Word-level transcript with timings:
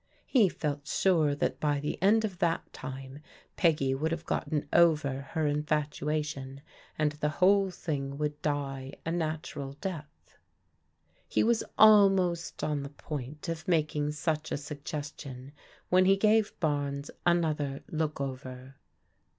He 0.25 0.49
felt 0.49 0.87
sure 0.87 1.35
that 1.35 1.59
by 1.59 1.79
the 1.79 2.01
end 2.01 2.25
of 2.25 2.39
that 2.39 2.73
time 2.73 3.19
Peggy 3.55 3.93
would 3.93 4.11
have 4.11 4.25
gotten 4.25 4.67
over 4.73 5.21
her 5.33 5.45
infatuation, 5.45 6.61
and 6.97 7.11
the 7.11 7.29
whole 7.37 7.69
thing 7.69 8.17
would 8.17 8.41
die 8.41 8.93
a 9.05 9.11
natural 9.11 9.73
death. 9.73 10.39
He 11.27 11.43
was 11.43 11.63
almost 11.77 12.63
on 12.63 12.81
the 12.81 12.89
point 12.89 13.47
of 13.47 13.67
making 13.67 14.13
such 14.13 14.51
a 14.51 14.55
sugges 14.55 15.13
tion, 15.21 15.51
when 15.89 16.05
he 16.05 16.17
gave 16.17 16.59
Barnes 16.59 17.11
another 17.27 17.83
look 17.87 18.19
over. 18.19 18.77